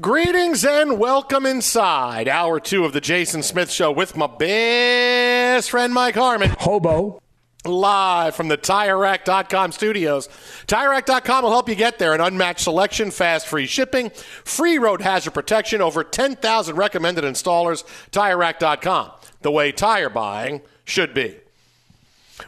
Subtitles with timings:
[0.00, 5.92] Greetings and welcome inside hour two of the Jason Smith Show with my best friend
[5.92, 6.54] Mike Harmon.
[6.58, 7.20] Hobo.
[7.66, 10.28] Live from the TireRack.com studios.
[10.66, 12.14] TireRack.com will help you get there.
[12.14, 14.10] An unmatched selection, fast free shipping,
[14.44, 17.84] free road hazard protection, over 10,000 recommended installers.
[18.10, 19.10] TireRack.com,
[19.42, 21.36] the way tire buying should be.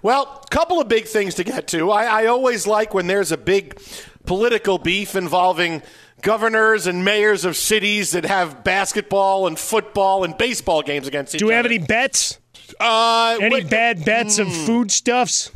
[0.00, 1.90] Well, a couple of big things to get to.
[1.90, 3.78] I, I always like when there's a big
[4.24, 5.82] political beef involving
[6.22, 11.38] governors and mayors of cities that have basketball and football and baseball games against each
[11.42, 11.44] other.
[11.44, 11.74] Do we have other.
[11.74, 12.38] any bets?
[12.80, 15.50] Uh, Any wait, bad bets of foodstuffs?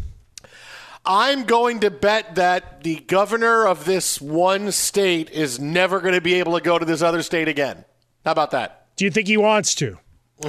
[1.04, 6.20] I'm going to bet that the governor of this one state is never going to
[6.20, 7.84] be able to go to this other state again.
[8.24, 8.88] How about that?
[8.96, 9.98] Do you think he wants to?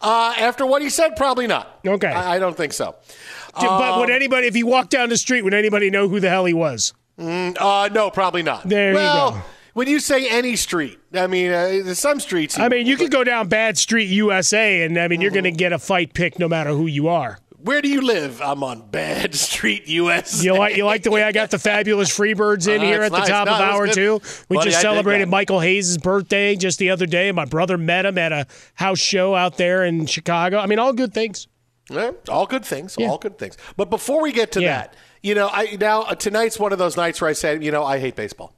[0.00, 1.80] Uh, after what he said, probably not.
[1.86, 2.08] Okay.
[2.08, 2.96] I, I don't think so.
[3.54, 6.28] But would Um, anybody, if he walked down the street, would anybody know who the
[6.28, 6.92] hell he was?
[7.18, 8.68] Uh, no, probably not.
[8.68, 9.42] There you go.
[9.74, 12.58] When you say any street, I mean, uh, some streets.
[12.58, 15.52] I mean, you could go down Bad Street USA, and I mean, you're going Mm-hmm.
[15.54, 17.38] to get a fight pick no matter who you are.
[17.60, 18.40] Where do you live?
[18.42, 20.44] I'm on Bad Street, USA.
[20.44, 23.12] You like you like the way I got the fabulous Freebirds in Uh, here at
[23.12, 23.28] the nice.
[23.28, 24.20] top No, of hour two.
[24.48, 25.28] We just celebrated.
[25.28, 27.30] Michael Hayes' birthday just the other day.
[27.30, 30.58] My brother met him at a house show out there in Chicago.
[30.58, 31.46] I mean, all good things.
[31.90, 32.96] Yeah, all good things.
[32.98, 33.08] Yeah.
[33.08, 33.56] All good things.
[33.76, 34.78] But before we get to Yeah.
[34.82, 37.70] that, you know, I now uh, tonight's one of those nights where I said, you
[37.70, 38.52] know, I hate baseball.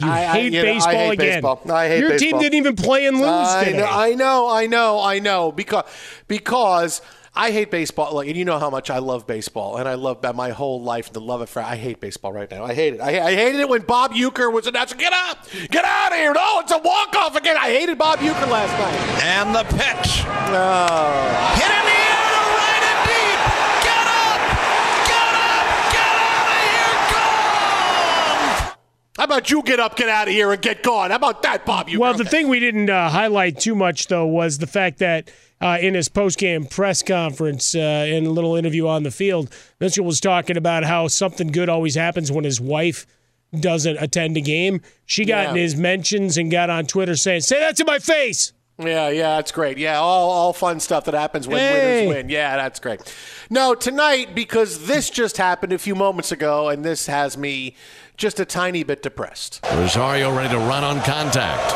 [0.00, 1.34] You I- I- hate you know, I baseball hate again.
[1.42, 1.60] baseball.
[1.72, 3.78] I hate Your team didn't even play and lose I today.
[3.78, 5.52] know, I know, I know, I know.
[5.52, 5.84] Because
[6.26, 7.02] because
[7.34, 8.14] I hate baseball.
[8.14, 10.82] Like, and you know how much I love baseball, and I love that my whole
[10.82, 11.12] life.
[11.12, 12.64] The love it for I hate baseball right now.
[12.64, 13.00] I hate it.
[13.00, 14.98] I, I hated it when Bob Uecker was announced.
[14.98, 16.32] Get up, get out of here!
[16.32, 17.56] No, it's a walk off again.
[17.58, 19.24] I hated Bob Uecker last night.
[19.24, 20.24] And the pitch.
[20.26, 21.54] Oh.
[21.54, 22.29] Hit in the air
[29.20, 31.10] How about you get up, get out of here, and get gone?
[31.10, 31.98] How about that, Bob Uecker?
[31.98, 32.30] Well, the Okay.
[32.30, 35.30] thing we didn't uh, highlight too much, though, was the fact that
[35.60, 40.06] uh, in his post-game press conference, uh, in a little interview on the field, Mitchell
[40.06, 43.04] was talking about how something good always happens when his wife
[43.60, 44.80] doesn't attend a game.
[45.04, 45.50] She got Yeah.
[45.50, 49.36] in his mentions and got on Twitter saying, "Say that to my face." Yeah, yeah,
[49.36, 49.76] that's great.
[49.76, 52.06] Yeah, all, all fun stuff that happens when Hey.
[52.06, 52.28] winners win.
[52.30, 53.00] Yeah, that's great.
[53.50, 57.74] No, tonight, because this just happened a few moments ago, and this has me
[58.20, 59.64] just a tiny bit depressed.
[59.72, 61.72] Rosario ready to run on contact.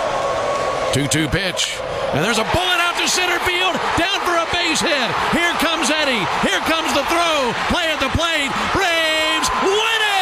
[0.92, 1.80] 2 2 pitch.
[2.12, 3.72] And there's a bullet out to center field.
[3.96, 5.08] Down for a base hit.
[5.32, 6.20] Here comes Eddie.
[6.44, 7.48] Here comes the throw.
[7.72, 8.52] Play at the plate.
[8.76, 10.14] Braves win it!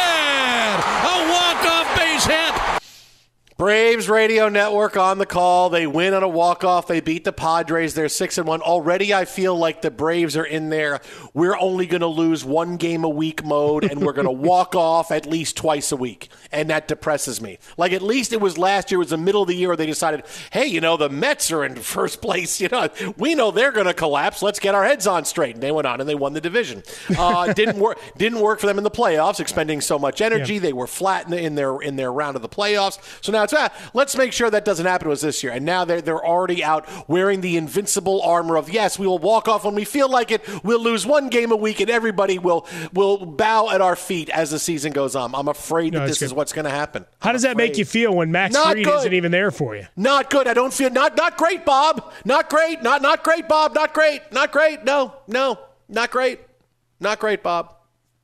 [3.57, 5.69] Braves radio network on the call.
[5.69, 6.87] They win on a walk off.
[6.87, 7.93] They beat the Padres.
[7.93, 8.61] They're six and one.
[8.61, 11.01] Already, I feel like the Braves are in there.
[11.33, 14.75] We're only going to lose one game a week mode, and we're going to walk
[14.75, 17.59] off at least twice a week, and that depresses me.
[17.77, 18.97] Like at least it was last year.
[18.97, 21.51] It was the middle of the year where they decided, hey, you know, the Mets
[21.51, 22.59] are in first place.
[22.59, 24.41] You know, we know they're going to collapse.
[24.41, 25.55] Let's get our heads on straight.
[25.55, 26.81] And they went on and they won the division.
[27.15, 27.99] Uh, didn't work.
[28.17, 30.55] Didn't work for them in the playoffs, expending so much energy.
[30.55, 30.59] Yeah.
[30.61, 32.97] They were flat in, the, in their in their round of the playoffs.
[33.21, 35.51] So now it's ah, let's make sure that doesn't happen to us this year.
[35.51, 39.47] And now they're they're already out wearing the invincible armor of yes, we will walk
[39.47, 40.41] off when we feel like it.
[40.63, 44.51] We'll lose one game a week, and everybody will will bow at our feet as
[44.51, 45.33] the season goes on.
[45.35, 46.25] I'm afraid no, that this good.
[46.25, 47.05] is what's going to happen.
[47.21, 47.69] How I'm does that afraid.
[47.69, 48.99] make you feel when Max not Fried good.
[48.99, 49.85] isn't even there for you?
[49.95, 50.47] Not good.
[50.47, 52.13] I don't feel not not great, Bob.
[52.25, 52.81] Not great.
[52.81, 53.73] Not not great, Bob.
[53.75, 54.21] Not great.
[54.31, 54.83] Not great.
[54.83, 55.59] No, no,
[55.89, 56.39] not great.
[56.99, 57.73] Not great, Bob.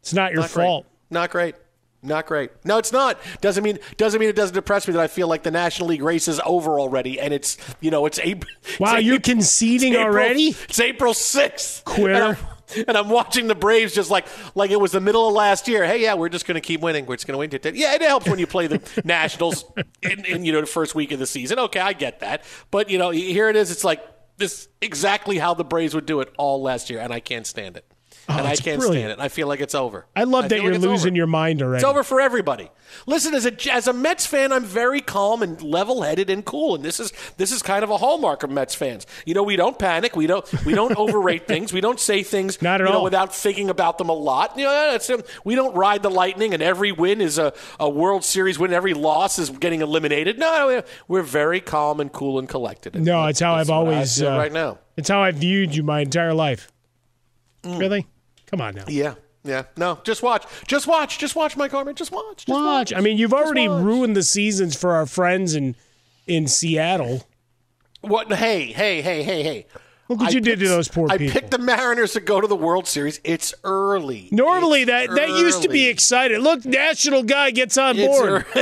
[0.01, 0.85] It's not your not fault.
[0.85, 1.11] Great.
[1.11, 1.55] Not great.
[2.01, 2.51] Not great.
[2.63, 3.19] No, it's not.
[3.41, 6.01] Doesn't mean doesn't mean it doesn't depress me that I feel like the National League
[6.01, 8.49] race is over already, and it's you know it's April.
[8.79, 10.47] Wow, it's you're April, conceding it's April, already.
[10.47, 11.83] It's April sixth.
[11.83, 12.37] Quitter.
[12.75, 15.67] And, and I'm watching the Braves just like like it was the middle of last
[15.67, 15.85] year.
[15.85, 17.05] Hey, yeah, we're just going to keep winning.
[17.05, 17.75] We're just going to win.
[17.75, 19.65] Yeah, it helps when you play the Nationals
[20.01, 21.59] in, in you know the first week of the season.
[21.59, 23.71] Okay, I get that, but you know here it is.
[23.71, 24.01] It's like
[24.37, 27.75] this exactly how the Braves would do it all last year, and I can't stand
[27.75, 27.88] it.
[28.29, 29.07] Oh, and I can't brilliant.
[29.07, 29.19] stand it.
[29.19, 30.05] I feel like it's over.
[30.15, 31.17] I love I that you're like losing over.
[31.17, 31.77] your mind already.
[31.77, 32.69] It's over for everybody.
[33.07, 36.75] Listen, as a as a Mets fan, I'm very calm and level headed and cool,
[36.75, 39.07] and this is this is kind of a hallmark of Mets fans.
[39.25, 40.15] You know, we don't panic.
[40.15, 41.73] We don't we don't overrate things.
[41.73, 42.93] We don't say things Not at all.
[42.93, 44.57] Know, without thinking about them a lot.
[44.57, 47.89] You know, it's, um, we don't ride the lightning, and every win is a, a
[47.89, 48.73] World Series win.
[48.73, 50.37] Every loss is getting eliminated.
[50.37, 52.95] No, we're very calm and cool and collected.
[52.95, 54.77] No, it's how I've always uh, right now.
[54.97, 56.71] It's how I viewed you my entire life.
[57.63, 57.79] Mm.
[57.79, 58.07] Really.
[58.49, 58.85] Come on now.
[58.87, 59.15] Yeah.
[59.41, 62.91] Yeah, no, just watch, just watch, just watch, Mike Harmon, just watch, just watch.
[62.91, 62.93] watch.
[62.93, 65.77] I mean, you've already ruined the seasons for our friends in
[66.27, 67.25] in Seattle.
[68.01, 68.31] What?
[68.33, 69.65] Hey, hey, hey, hey, hey!
[70.09, 71.27] Look what I you picked, did to those poor people.
[71.27, 73.21] I picked the Mariners to go to the World Series.
[73.23, 74.27] It's early.
[74.31, 75.19] Normally, it's that early.
[75.19, 76.41] that used to be excited.
[76.41, 78.45] Look, national guy gets on board.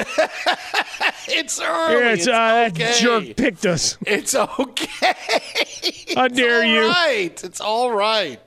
[1.30, 1.94] It's, early.
[1.94, 2.84] Yeah, it's, uh, okay.
[2.84, 3.98] That jerk picked us.
[4.06, 5.14] It's okay.
[6.16, 6.88] How dare it's you?
[6.88, 7.44] Right.
[7.44, 8.40] It's all right.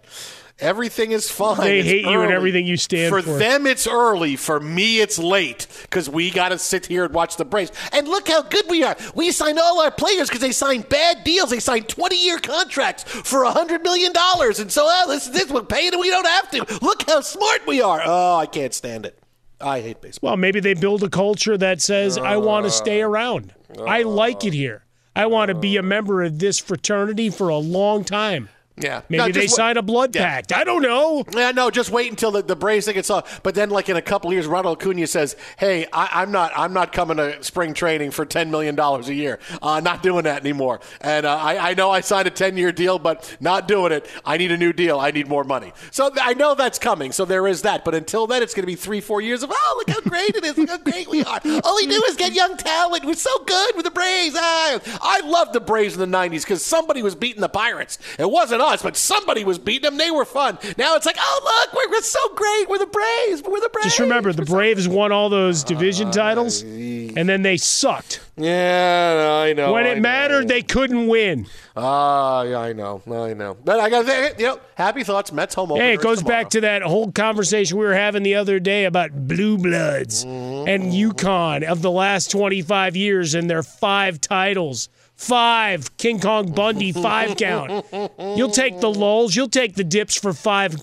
[0.61, 1.61] Everything is fine.
[1.61, 2.12] They it's hate early.
[2.12, 3.23] you and everything you stand for.
[3.23, 4.37] For them, it's early.
[4.37, 7.73] For me, it's late because we got to sit here and watch the Braves.
[7.93, 8.97] And look how good we are.
[9.15, 11.51] We signed all our players because they signed bad deals.
[11.51, 14.12] They signed 20 year contracts for $100 million.
[14.17, 16.79] And so, oh, this, is this, we're paying and we don't have to.
[16.85, 18.03] Look how smart we are.
[18.05, 19.19] Oh, I can't stand it.
[19.61, 20.31] I hate baseball.
[20.31, 23.55] Well, maybe they build a culture that says, uh, I want to stay around.
[23.77, 24.85] Uh, I like it here.
[25.15, 28.49] I want to be a member of this fraternity for a long time.
[28.82, 30.25] Yeah, maybe no, they sign a blood yeah.
[30.25, 30.53] pact.
[30.53, 31.25] I don't know.
[31.32, 33.43] Yeah, no, just wait until the, the Braves think it's off.
[33.43, 36.73] But then, like in a couple years, Ronald Acuna says, "Hey, I, am not, I'm
[36.73, 39.38] not coming to spring training for ten million dollars a year.
[39.62, 40.81] Uh, not doing that anymore.
[41.00, 44.09] And uh, I, I know I signed a ten year deal, but not doing it.
[44.25, 44.99] I need a new deal.
[44.99, 45.73] I need more money.
[45.91, 47.12] So I know that's coming.
[47.12, 47.85] So there is that.
[47.85, 50.35] But until then, it's going to be three, four years of oh, look how great
[50.35, 50.56] it is.
[50.59, 51.41] Look how great we are.
[51.65, 53.05] All we do is get young talent.
[53.05, 54.37] We're so good with the Braves.
[54.38, 57.99] Ah, I love the Braves in the '90s because somebody was beating the Pirates.
[58.19, 59.99] It wasn't us, but somebody was beating them.
[59.99, 60.58] They were fun.
[60.78, 62.69] Now it's like, oh look, we're, we're so great.
[62.69, 63.43] We're the Braves.
[63.43, 63.88] We're the Braves.
[63.88, 68.21] Just remember, the Braves won all those division uh, titles, and then they sucked.
[68.37, 69.73] Yeah, I know.
[69.73, 70.54] When it I mattered, know.
[70.54, 71.47] they couldn't win.
[71.76, 73.56] Ah, uh, yeah, I know, I know.
[73.62, 75.33] But I got you know, happy thoughts.
[75.33, 75.71] Mets home.
[75.71, 76.42] Hey, it goes tomorrow.
[76.42, 80.68] back to that whole conversation we were having the other day about blue bloods mm-hmm.
[80.68, 84.88] and UConn of the last twenty five years and their five titles.
[85.21, 87.85] Five King Kong Bundy five count.
[88.19, 89.37] You'll take the lulls.
[89.37, 90.81] You'll take the dips for five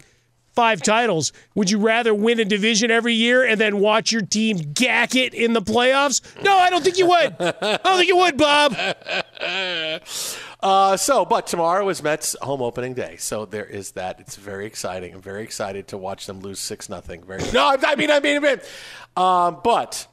[0.53, 1.34] five titles.
[1.56, 5.34] Would you rather win a division every year and then watch your team gack it
[5.34, 6.22] in the playoffs?
[6.44, 7.36] No, I don't think you would.
[7.39, 8.75] I don't think you would, Bob.
[10.60, 14.20] Uh, so, but tomorrow is Mets home opening day, so there is that.
[14.20, 15.15] It's very exciting.
[15.15, 17.24] I'm very excited to watch them lose six nothing.
[17.24, 18.60] Very no, I mean, I mean, I mean.
[19.15, 20.08] Um, but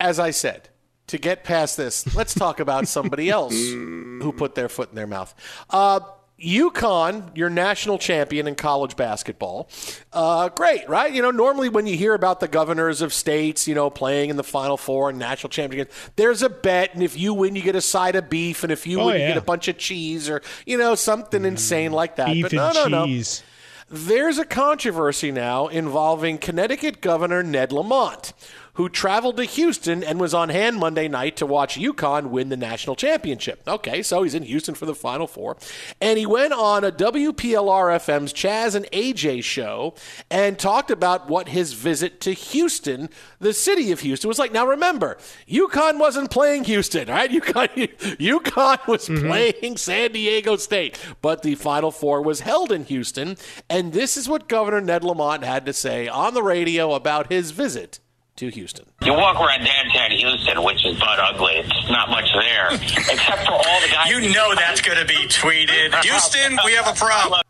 [0.00, 0.70] as I said,
[1.12, 5.06] to get past this, let's talk about somebody else who put their foot in their
[5.06, 5.34] mouth.
[5.68, 6.00] Uh,
[6.40, 9.68] UConn, your national champion in college basketball.
[10.10, 11.12] Uh, great, right?
[11.12, 14.36] You know, normally when you hear about the governors of states, you know, playing in
[14.36, 17.76] the Final Four and national champion, there's a bet, and if you win, you get
[17.76, 19.28] a side of beef, and if you oh, win, yeah.
[19.28, 22.28] you get a bunch of cheese or you know something insane like that.
[22.28, 23.42] Beef but no, and no, cheese.
[23.44, 23.48] no.
[23.94, 28.32] There's a controversy now involving Connecticut Governor Ned Lamont,
[28.74, 32.56] who traveled to Houston and was on hand Monday night to watch UConn win the
[32.56, 33.62] national championship.
[33.68, 35.56] Okay, so he's in Houston for the Final Four.
[36.00, 39.94] And he went on a WPLR FM's Chaz and AJ show
[40.30, 43.10] and talked about what his visit to Houston,
[43.40, 44.52] the city of Houston, was like.
[44.52, 47.30] Now remember, UConn wasn't playing Houston, right?
[47.42, 49.26] UConn, UConn was mm-hmm.
[49.26, 53.36] playing San Diego State, but the Final Four was held in Houston.
[53.68, 57.50] And this is what Governor Ned Lamont had to say on the radio about his
[57.50, 58.00] visit
[58.36, 58.86] to Houston.
[59.02, 61.54] You walk around downtown Houston, which is butt ugly.
[61.56, 64.10] It's not much there, except for all the guys.
[64.10, 65.94] You know that's going to be tweeted.
[66.02, 67.42] Houston, we have a problem.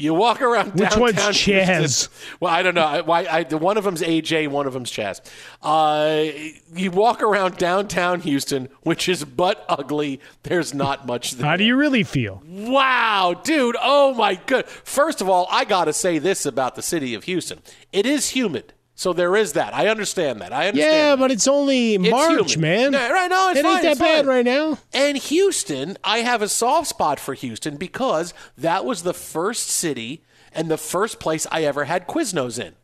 [0.00, 1.78] You walk around Which downtown one's Chaz?
[1.78, 2.12] Houston.
[2.40, 3.02] Well, I don't know.
[3.04, 3.24] Why?
[3.24, 5.20] I, I, one of them's AJ, one of them's Chaz.
[5.62, 6.32] Uh,
[6.74, 10.20] you walk around downtown Houston, which is butt ugly.
[10.44, 11.46] There's not much there.
[11.50, 12.42] How do you really feel?
[12.46, 13.76] Wow, dude.
[13.78, 14.66] Oh my good.
[14.66, 17.60] First of all, I got to say this about the city of Houston.
[17.92, 18.72] It is humid.
[19.00, 19.74] So there is that.
[19.74, 20.52] I understand that.
[20.52, 20.94] I understand.
[20.94, 21.18] Yeah, that.
[21.18, 22.60] but it's only It's March, human.
[22.60, 22.92] man.
[22.92, 24.26] Yeah, right, no, it's it fine, ain't that bad fine.
[24.26, 24.76] right now.
[24.92, 30.22] And Houston, I have a soft spot for Houston because that was the first city
[30.52, 32.74] and the first place I ever had Quiznos in.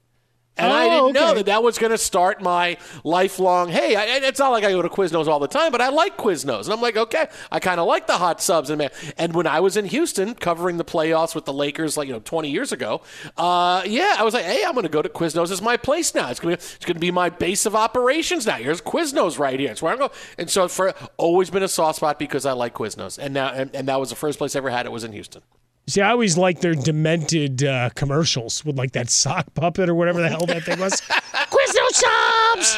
[0.58, 3.68] And I Oh, didn't know that that was going to start my lifelong.
[3.68, 6.16] Hey, I, it's not like I go to Quiznos all the time, but I like
[6.16, 8.70] Quiznos, and I'm like, okay, I kind of like the hot subs.
[8.70, 12.08] And man, and when I was in Houston covering the playoffs with the Lakers, like
[12.08, 13.02] you know, 20 years ago,
[13.36, 16.14] uh, yeah, I was like, hey, I'm going to go to Quiznos as my place
[16.14, 16.30] now.
[16.30, 18.56] It's going to it's be my base of operations now.
[18.56, 19.70] Here's Quiznos right here.
[19.70, 20.10] It's where I'm going.
[20.38, 23.74] And so for always been a soft spot because I like Quiznos, and now and,
[23.74, 25.42] and that was the first place I ever had it was in Houston.
[25.88, 30.20] See, I always like their demented uh, commercials with like that sock puppet or whatever
[30.20, 31.00] the hell that thing was.
[31.00, 32.74] Quizno subs.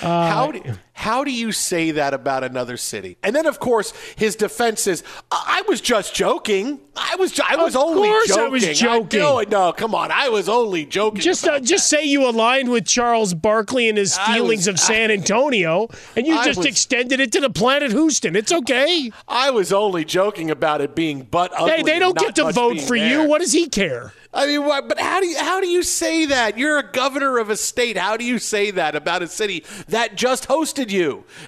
[0.00, 0.62] how do,
[1.06, 3.16] how do you say that about another city?
[3.22, 6.80] And then, of course, his defense is, "I I was just joking.
[6.96, 8.52] I was, I was Of only course I joking.
[8.52, 9.20] was joking.
[9.20, 11.20] no, no, come on, I was only joking.
[11.20, 15.10] Just, uh, just say you aligned with Charles Barkley and his feelings was- of San
[15.10, 18.34] Antonio, and you just was- extended it to the planet Houston.
[18.36, 19.10] It's okay.
[19.28, 21.70] I was only joking about it being butt ugly.
[21.70, 23.22] Hey, they don't get to vote for there.
[23.22, 23.28] you.
[23.28, 24.12] What does he care?
[24.34, 26.58] I mean, what, but how do you how do you say that?
[26.58, 27.96] You're a governor of a state.
[27.96, 30.95] How do you say that about a city that just hosted you?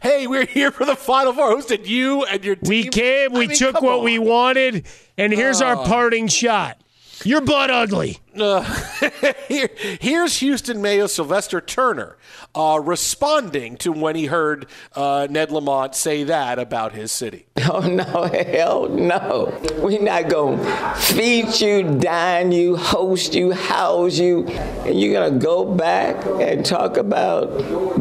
[0.02, 1.56] Hey, we're here for the Final Four.
[1.56, 2.68] Hosted you and your team.
[2.68, 4.04] We came, we I mean, took what on.
[4.04, 4.86] we wanted,
[5.16, 5.86] and here's our ah.
[5.86, 6.78] parting shot.
[7.24, 8.18] You're butt ugly.
[8.40, 8.62] Uh,
[9.48, 9.68] here,
[10.00, 12.16] here's Houston Mayor Sylvester Turner
[12.54, 17.46] uh, responding to when he heard uh, Ned Lamont say that about his city.
[17.70, 19.52] Oh no, hell no.
[19.76, 25.66] We're not gonna feed you, dine you, host you, house you, and you're gonna go
[25.74, 27.46] back and talk about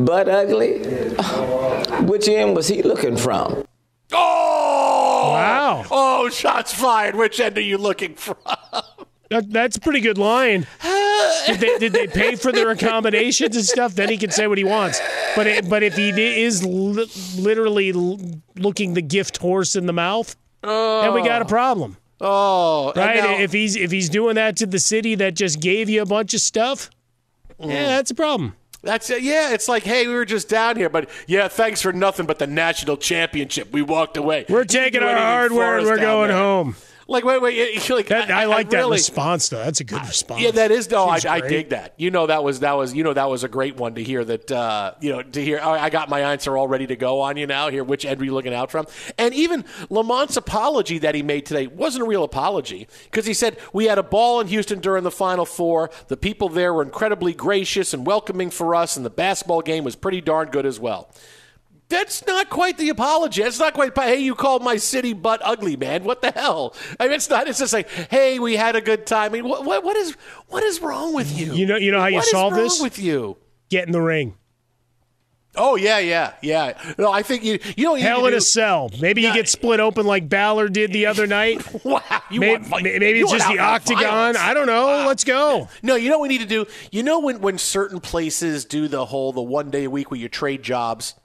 [0.06, 0.80] butt ugly?
[2.06, 3.66] Which end was he looking from?
[4.14, 5.32] Oh!
[5.34, 5.86] Wow.
[5.92, 7.16] Oh, shots fired.
[7.16, 8.38] Which end are you looking from?
[9.30, 10.66] That, that's a pretty good line.
[11.48, 13.94] did, they, did they pay for their accommodations and stuff?
[13.94, 15.02] Then he can say what he wants.
[15.36, 16.10] But it, but if he
[16.44, 17.92] is li- literally
[18.56, 23.18] looking the gift horse in the mouth, then we got a problem, Oh, right?
[23.18, 26.06] now- if he's if he's doing that to the city that just gave you a
[26.06, 26.90] bunch of stuff,
[27.62, 27.70] Mm.
[27.72, 28.56] yeah, that's a problem.
[28.84, 29.24] That's it.
[29.24, 32.38] Yeah, it's like, hey, we were just down here, but yeah, thanks for nothing but
[32.40, 33.72] the national championship.
[33.74, 34.46] We walked away.
[34.48, 36.38] We're taking our hardware and we're going there.
[36.38, 36.76] home.
[37.10, 37.90] Like, wait, wait.
[37.90, 39.58] Like, That, I, like that really- response though.
[39.64, 40.42] That's a good response.
[40.42, 41.06] Yeah, that is no.
[41.06, 41.94] I, I dig that.
[41.98, 44.26] You know, that was that was you know that was a great one to hear.
[44.26, 45.60] That uh, you know to hear.
[45.60, 47.70] I I got my answer all ready to go on you now.
[47.70, 48.88] Here, which end are you looking out from?
[49.18, 53.58] And even Lamont's apology that he made today wasn't a real apology because he said
[53.72, 55.90] we had a ball in Houston during the Final Four.
[56.10, 59.96] The people there were incredibly gracious and welcoming for us, and the basketball game was
[59.96, 61.10] pretty darn good as well.
[61.90, 63.42] That's not quite the apology.
[63.42, 63.98] It's not quite.
[63.98, 66.04] Hey, you called my city butt ugly, man.
[66.04, 66.76] What the hell?
[67.00, 67.48] I mean, it's not.
[67.48, 69.32] It's just like, hey, we had a good time.
[69.32, 70.16] I mean, what, what, what is
[70.48, 71.54] what is wrong with you?
[71.54, 72.82] You know, you know how you What solve wrong this?
[72.82, 73.38] with you?
[73.70, 74.36] Get in the ring.
[75.56, 76.78] Oh yeah, yeah, yeah.
[76.98, 77.58] No, I think you.
[77.76, 78.92] You know, you Hell in to a cell.
[79.02, 81.66] Maybe you get split open like Ballard did the other night.
[81.84, 84.04] Wow, you maybe, want maybe it's just the octagon.
[84.04, 84.38] violence.
[84.38, 84.90] I don't know.
[84.90, 85.08] Ah.
[85.08, 85.70] Let's go.
[85.82, 86.66] No, you know what we need to do.
[86.92, 90.20] You know when when certain places do the whole the one day a week where
[90.20, 91.16] you trade jobs.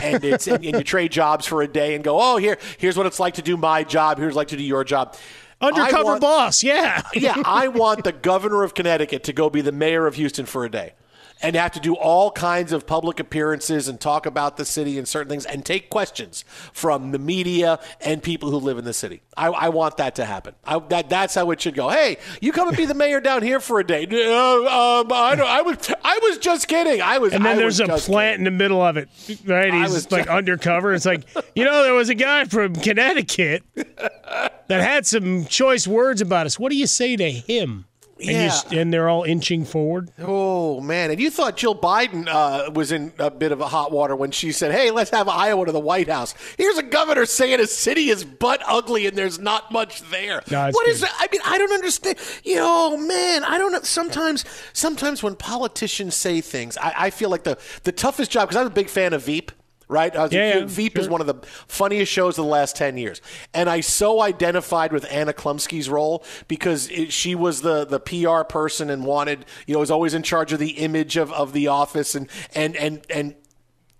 [0.00, 2.96] And it's and, and you trade jobs for a day and go, oh here here's
[2.96, 4.18] what it's like to do my job.
[4.18, 5.16] Here's like to do your job.
[5.60, 6.62] Undercover want- boss.
[6.62, 7.02] Yeah.
[7.14, 10.64] yeah, I want the governor of Connecticut to go be the mayor of Houston for
[10.64, 10.94] a day
[11.42, 15.06] and have to do all kinds of public appearances and talk about the city and
[15.06, 19.22] certain things and take questions from the media and people who live in the city.
[19.36, 20.54] I, I want that to happen.
[20.64, 21.88] I, that, that's how it should go.
[21.90, 24.06] Hey, you come and be the mayor down here for a day.
[24.10, 27.02] Uh, um, I, I, was, I was just kidding.
[27.02, 27.32] I was.
[27.32, 29.08] And then there's a just plant in the middle of it,
[29.44, 29.72] right?
[29.74, 30.94] He's like ju- undercover.
[30.94, 31.24] It's like,
[31.54, 36.58] you know, there was a guy from Connecticut that had some choice words about us.
[36.58, 37.86] What do you say to him?
[38.20, 38.60] And, you, Yeah.
[38.80, 40.08] and they're all inching forward.
[40.20, 41.10] Oh, man!
[41.10, 44.30] And you thought Jill Biden uh, was in a bit of a hot water when
[44.30, 47.66] she said, "Hey, let's have Iowa to the White House." Here's a governor saying a
[47.66, 50.42] city is butt ugly and there's not much there.
[50.50, 51.12] No, what is that?
[51.18, 52.18] I mean, I don't understand.
[52.44, 53.80] You know, man, I don't know.
[53.82, 58.60] Sometimes, sometimes when politicians say things, I, I feel like the the toughest job because
[58.60, 59.50] I'm a big fan of Veep.
[59.86, 62.74] Right, I was Yeah, yeah, Veep is one of the funniest shows of the last
[62.74, 63.20] ten years,
[63.52, 68.44] and I so identified with Anna Chlumsky's role because it, she was the the PR
[68.44, 71.68] person and wanted, you know, was always in charge of the image of, of the
[71.68, 73.34] office, and and and and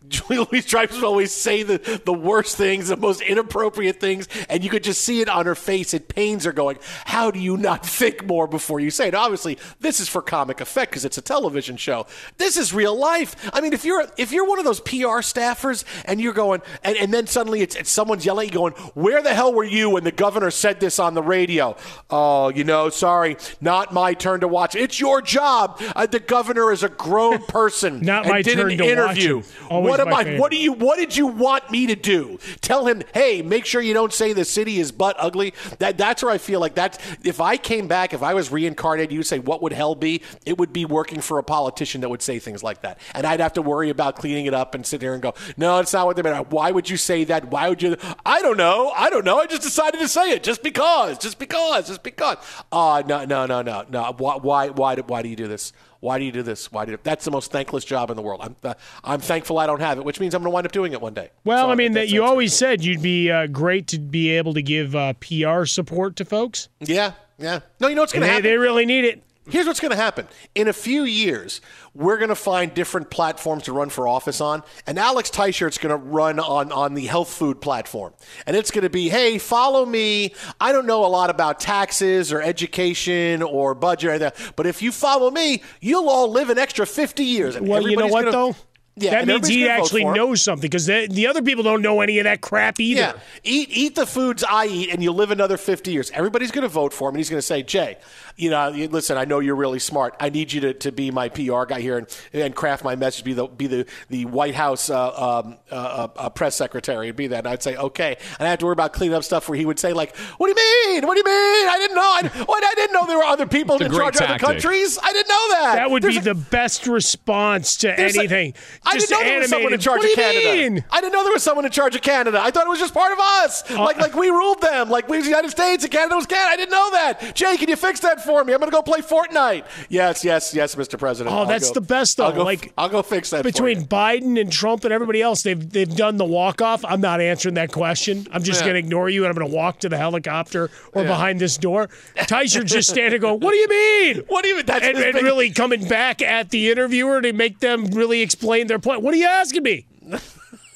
[0.09, 4.63] Julie Louise Dreyfus would always say the, the worst things, the most inappropriate things, and
[4.63, 5.95] you could just see it on her face.
[5.95, 9.15] It pains her going, How do you not think more before you say it?
[9.15, 12.07] Obviously, this is for comic effect because it's a television show.
[12.37, 13.35] This is real life.
[13.53, 16.97] I mean, if you're if you're one of those PR staffers and you're going, and,
[16.99, 19.91] and then suddenly it's, it's someone's yelling at you going, Where the hell were you
[19.91, 21.77] when the governor said this on the radio?
[22.11, 24.75] Oh, you know, sorry, not my turn to watch.
[24.75, 25.81] It's your job.
[25.97, 28.01] Uh, the governor is a grown person.
[28.01, 29.37] Not and my did turn an to watch interview.
[29.39, 29.45] him.
[29.71, 30.25] Always what am I?
[30.25, 30.41] favorite.
[30.41, 30.73] What do you?
[30.73, 32.39] What did you want me to do?
[32.61, 35.55] Tell him, hey, make sure you don't say the city is butt ugly.
[35.79, 36.99] That that's where I feel like that's.
[37.25, 40.23] If I came back, if I was reincarnated, you say, what would hell be?
[40.45, 43.41] It would be working for a politician that would say things like that, and I'd
[43.41, 46.07] have to worry about cleaning it up and sit there and go, no, it's not
[46.07, 46.51] what they meant.
[46.51, 47.47] Why would you say that?
[47.51, 47.97] Why would you?
[48.25, 48.93] I don't know.
[48.97, 49.39] I don't know.
[49.39, 52.37] I just decided to say it just because, just because, just because.
[52.73, 54.15] Oh, no, no, no, no, no.
[54.17, 55.73] Why, why, why, do- why do you do this?
[56.05, 56.71] Why do you do this?
[56.71, 58.41] Why do you, that's the most thankless job in the world?
[58.43, 60.73] I'm uh, I'm thankful I don't have it, which means I'm going to wind up
[60.73, 61.31] doing it one day.
[61.45, 64.53] Well, So I mean, that you always said you'd be uh, great to be able
[64.53, 66.69] to give uh, PR support to folks.
[66.81, 67.61] Yeah, yeah.
[67.81, 68.43] No, you know what's going to happen?
[68.43, 69.23] they really need it.
[69.49, 70.27] Here's what's going to happen.
[70.55, 71.61] In a few years,
[71.93, 75.91] we're going to find different platforms to run for office on, and Alex Teichert's going
[75.91, 78.15] to run on, on the health food platform.
[78.47, 80.35] And it's going to be, hey, follow me.
[80.61, 84.81] I don't know a lot about taxes or education or budget or anything, but if
[84.81, 87.55] you follow me, you'll all live an extra 50 years.
[87.57, 88.57] And Well, you know what, gonna- though?
[88.97, 92.21] Yeah, that means he actually knows something because the, the other people don't know any
[92.21, 93.01] of that crap either.
[93.01, 96.13] Yeah, eat eat the foods I eat, and you'll live another fifty years.
[96.13, 97.97] Everybody's going to vote for him, and he's going to say, Jay,
[98.37, 100.17] you know, listen, I know you're really smart.
[100.21, 103.25] I need you to, to be my PR guy here and, and craft my message.
[103.25, 107.09] Be the be the the White House uh, um, uh, uh, press secretary.
[107.09, 107.39] and Be that.
[107.39, 108.17] And I'd say, okay.
[108.39, 110.47] And I have to worry about cleaning up stuff where he would say, like, what
[110.53, 111.07] do you mean?
[111.07, 111.69] What do you mean?
[111.69, 112.03] I didn't know.
[112.03, 114.99] I, what, I didn't know there were other people in charge of other countries.
[115.03, 115.75] I didn't know that.
[115.77, 118.55] That would There's be a- the best response to anything.
[118.85, 120.53] I didn't know there was someone in charge of Canada.
[120.71, 120.85] mean?
[120.91, 122.41] I didn't know there was someone in charge of Canada.
[122.43, 123.71] I thought it was just part of us.
[123.71, 124.91] Uh, like like we ruled them.
[124.91, 126.51] Like we was the United States and Canada was Canada.
[126.51, 127.35] I didn't know that.
[127.35, 128.53] Jay, can you fix that for me?
[128.53, 129.65] I'm going to go play Fortnite.
[129.89, 130.99] Yes, yes, yes, Mr.
[130.99, 131.35] President.
[131.35, 132.25] Oh, I'll that's go- the best though.
[132.27, 133.87] I'll go, like I'll go fix that for between you.
[133.87, 136.85] Biden and Trump and everybody else, they've they've done the walk off.
[136.85, 138.27] I'm not answering that question.
[138.33, 138.67] I'm just Yeah.
[138.69, 141.09] going to ignore you and I'm going to walk to the helicopter or Yeah.
[141.09, 141.89] behind this door.
[142.17, 144.67] Teichert's just standing, going, "What do you mean?" What do you mean?
[144.67, 148.67] That's and, and big- really coming back at the interviewer to make them really explain
[148.67, 149.03] their point.
[149.03, 149.87] What are you asking me?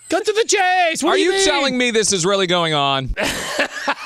[0.08, 1.02] Cut to the chase.
[1.02, 1.44] What Are do you, you mean?
[1.46, 3.14] telling me this is really going on?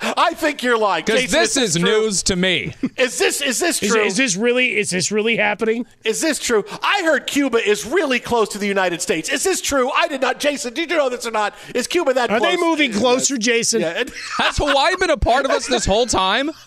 [0.00, 1.04] I think you're lying.
[1.04, 1.84] Because this is true?
[1.84, 2.74] news to me.
[2.96, 4.02] Is this is this Is, true?
[4.02, 4.76] is this really?
[4.76, 5.86] Is this really happening?
[6.04, 6.64] Is this true?
[6.82, 9.28] I heard Cuba is really close to the United States.
[9.28, 9.90] Is this true?
[9.90, 10.40] I did not.
[10.40, 11.54] Jason, did you know this or not?
[11.74, 12.50] Is Cuba that Are close?
[12.50, 13.80] they moving closer, Jason?
[13.80, 14.04] Yeah.
[14.38, 16.50] Has Hawaii been a part of us this whole time?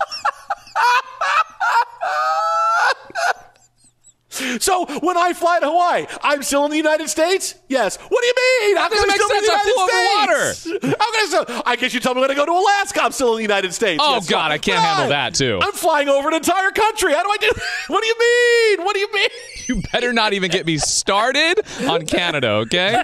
[4.59, 7.55] So when I fly to Hawaii, I'm still in the United States?
[7.67, 7.97] Yes.
[7.97, 8.33] What do you
[8.67, 8.77] mean?
[8.77, 9.51] How does come it I'm make still in the?
[9.51, 10.83] I United States?
[10.99, 13.11] How can I, still, I guess you told me when I go to Alaska, I'm
[13.11, 14.01] still in the United States.
[14.03, 15.59] Oh, Yes, God, I can't handle that, too.
[15.61, 17.13] I'm flying over an entire country.
[17.13, 17.51] How do I do?
[17.87, 18.85] What do you mean?
[18.85, 19.29] What do you mean?
[19.67, 23.01] You better not even get me started on Canada, okay?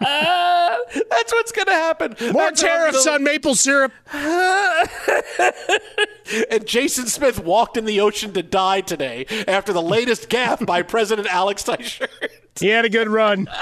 [0.00, 2.14] That's what's going to happen.
[2.32, 3.92] More That's tariffs gonna- on maple syrup.
[6.50, 10.82] and Jason Smith walked in the ocean to die today after the latest gaffe by
[10.82, 12.08] President Alex Teichert.
[12.60, 13.48] He had a good run.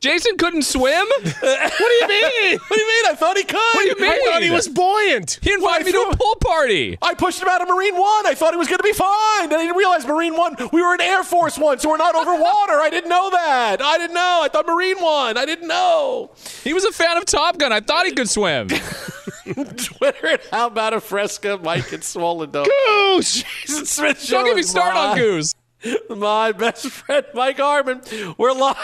[0.00, 1.06] Jason couldn't swim?
[1.22, 2.58] What do you mean?
[2.68, 3.06] What do you mean?
[3.06, 3.56] I thought he could.
[3.56, 4.10] What do you mean?
[4.10, 5.38] I thought he was buoyant.
[5.42, 6.98] He invited me to a pool party.
[7.02, 8.26] I pushed him out of Marine One.
[8.26, 9.44] I thought he was going to be fine.
[9.44, 12.14] And I didn't realize Marine One, we were in Air Force One, so we're not
[12.14, 12.74] over water.
[12.80, 13.80] I didn't know that.
[13.80, 14.40] I didn't know.
[14.42, 15.36] I thought Marine One.
[15.36, 16.30] I didn't know.
[16.64, 17.72] He was a fan of Top Gun.
[17.72, 18.68] I thought he could swim.
[19.46, 22.66] Twitter and how about a Fresca, Mike and Swollen Dome.
[22.66, 23.42] Goose.
[23.42, 25.54] Jason Smith Show Don't get me started on Goose.
[26.10, 28.02] My best friend, Mike Harmon.
[28.38, 28.76] We're live.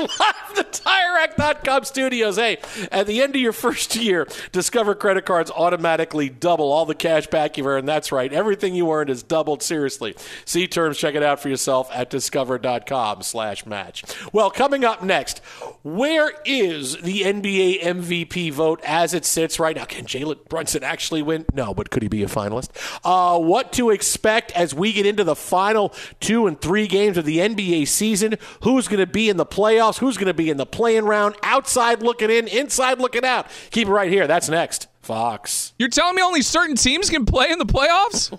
[0.00, 2.36] Live the TireRack.com studios.
[2.36, 2.58] Hey,
[2.90, 7.26] at the end of your first year, Discover credit cards automatically double all the cash
[7.26, 7.88] back you've earned.
[7.88, 8.32] That's right.
[8.32, 9.62] Everything you earned is doubled.
[9.62, 10.14] Seriously.
[10.44, 10.98] See terms.
[10.98, 14.04] Check it out for yourself at discover.com slash match.
[14.32, 15.38] Well, coming up next,
[15.82, 19.84] where is the NBA MVP vote as it sits right now?
[19.84, 21.46] Can Jalen Brunson actually win?
[21.54, 22.70] No, but could he be a finalist?
[23.04, 27.24] Uh, what to expect as we get into the final two and three games of
[27.24, 28.36] the NBA season?
[28.62, 29.89] Who's going to be in the playoffs?
[29.98, 31.36] Who's going to be in the playing round?
[31.42, 33.46] Outside looking in, inside looking out.
[33.70, 34.26] Keep it right here.
[34.26, 34.88] That's next.
[35.02, 35.72] Fox.
[35.78, 38.36] You're telling me only certain teams can play in the playoffs?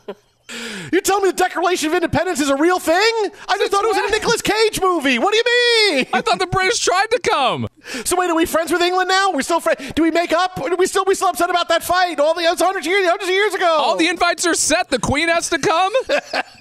[0.92, 2.96] You're telling me the Declaration of Independence is a real thing?
[3.48, 5.18] I just thought it was in a Nicolas Cage movie.
[5.18, 5.44] What do you
[5.96, 6.08] mean?
[6.14, 7.68] I thought the British tried to come.
[8.06, 9.32] So wait, are we friends with England now?
[9.32, 9.94] We're still friends.
[9.94, 10.60] Do we make up?
[10.62, 13.08] Or do we still we still upset about that fight all the hundreds of years
[13.08, 13.78] hundreds of years ago?
[13.80, 14.90] All the invites are set.
[14.90, 15.94] The Queen has to come.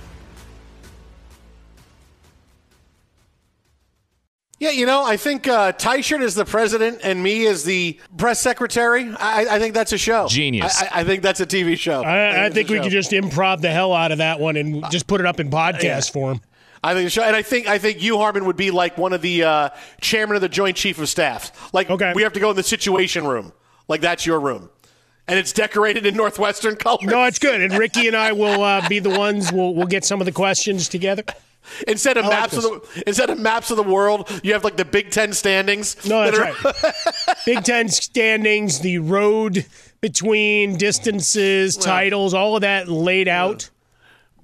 [4.61, 8.39] Yeah, you know, I think uh, Teichert is the president and me is the press
[8.39, 9.11] secretary.
[9.11, 10.27] I, I think that's a show.
[10.27, 10.79] Genius.
[10.79, 12.03] I, I think that's a TV show.
[12.03, 12.83] I, I think it's we show.
[12.83, 15.49] could just improv the hell out of that one and just put it up in
[15.49, 15.99] podcast yeah.
[16.01, 16.41] form.
[16.83, 19.43] I think, and I think I think you Harmon would be like one of the
[19.43, 19.69] uh,
[19.99, 21.73] chairman of the Joint Chief of Staff.
[21.73, 22.13] Like, okay.
[22.15, 23.53] we have to go in the Situation Room.
[23.87, 24.69] Like that's your room,
[25.27, 27.01] and it's decorated in Northwestern colors.
[27.01, 27.61] No, it's good.
[27.61, 29.51] And Ricky and I will uh, be the ones.
[29.51, 31.23] We'll we'll get some of the questions together.
[31.87, 34.63] Instead of I like maps of the instead of maps of the world, you have
[34.63, 35.95] like the Big Ten standings.
[36.07, 37.37] No, that's that are- right.
[37.45, 39.65] Big Ten standings, the road
[40.01, 43.69] between distances, titles, all of that laid out.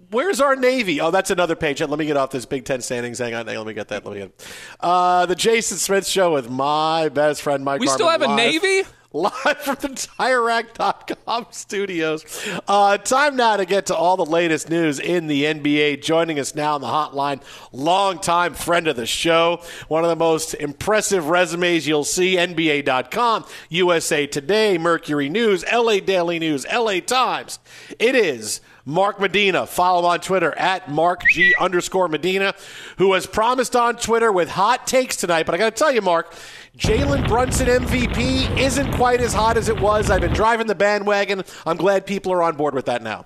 [0.10, 1.02] Where's our Navy?
[1.02, 1.82] Oh, that's another page.
[1.82, 3.20] Let me get off this Big Ten standings.
[3.20, 3.46] Hang on.
[3.46, 4.06] Hang Let me get that.
[4.06, 4.46] Let me get
[4.80, 7.82] uh, the Jason Smith Show with my best friend Mike.
[7.82, 8.88] We still have Harmon a Navy?
[9.18, 12.24] Live from the TireRack.com studios.
[12.68, 16.04] Uh, time now to get to all the latest news in the NBA.
[16.04, 20.54] Joining us now on the hotline, longtime friend of the show, one of the most
[20.54, 22.36] impressive resumes you'll see.
[22.36, 27.58] NBA.com, USA Today, Mercury News, LA Daily News, LA Times.
[27.98, 29.68] It is Mark Medina.
[29.68, 32.56] Follow him on Twitter at Mark G underscore Medina,
[32.98, 35.46] who has promised on Twitter with hot takes tonight.
[35.46, 36.34] But I got to tell you, Mark,
[36.78, 40.10] Jalen Brunson MVP isn't quite as hot as it was.
[40.10, 41.44] I've been driving the bandwagon.
[41.66, 43.26] I'm glad people are on board with that now.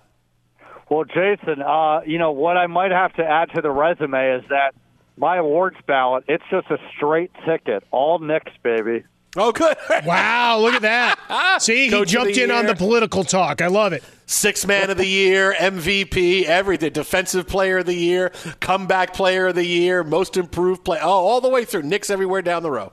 [0.90, 4.44] Well, Jason, uh, you know what I might have to add to the resume is
[4.50, 4.74] that
[5.16, 9.04] my awards ballot, it's just a straight ticket, all Knicks, baby.
[9.38, 9.78] Oh, good.
[10.06, 11.18] wow, look at that.
[11.30, 13.62] Ah, See, Coach he jumped the in on the political talk.
[13.62, 14.04] I love it.
[14.26, 16.92] Six man of the year, MVP, everything.
[16.92, 21.00] Defensive player of the year, comeback player of the year, most improved player.
[21.02, 21.84] Oh, all the way through.
[21.84, 22.92] Knicks everywhere down the row.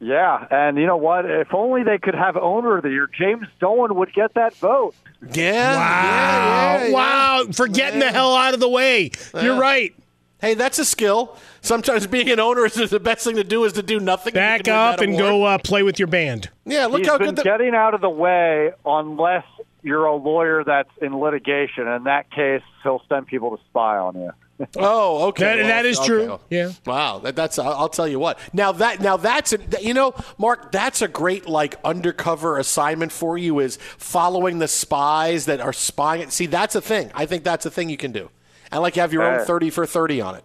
[0.00, 1.28] Yeah, and you know what?
[1.28, 4.94] If only they could have owner of the year, James Dolan would get that vote.
[5.32, 5.76] Yeah.
[5.76, 6.92] Wow.
[6.92, 7.44] wow.
[7.52, 9.10] For getting the hell out of the way.
[9.34, 9.94] You're right.
[10.40, 11.36] Hey, that's a skill.
[11.62, 14.34] Sometimes being an owner is the best thing to do is to do nothing.
[14.34, 15.24] Back can up and award.
[15.24, 16.48] go uh, play with your band.
[16.64, 19.44] Yeah, look He's how been good the getting out of the way unless
[19.82, 21.88] you're a lawyer that's in litigation.
[21.88, 24.30] In that case, he'll send people to spy on you.
[24.76, 25.44] Oh, okay.
[25.44, 26.06] That- Well, that is okay.
[26.06, 26.40] true.
[26.50, 26.72] Yeah.
[26.84, 27.18] Wow.
[27.20, 27.60] That, that's.
[27.60, 28.40] I'll I'll tell you what.
[28.52, 29.00] Now that.
[29.00, 29.52] Now that's.
[29.52, 30.72] A, you know, Mark.
[30.72, 36.28] That's a great like undercover assignment for you is following the spies that are spying.
[36.30, 37.12] See, that's a thing.
[37.14, 38.30] I think that's a thing you can do.
[38.70, 40.44] And like you have your own Uh, thirty for thirty on it.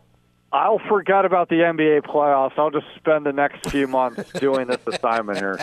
[0.51, 2.51] I'll forget about the NBA playoffs.
[2.57, 5.59] I'll just spend the next few months doing this assignment here.